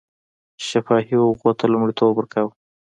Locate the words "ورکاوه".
2.15-2.51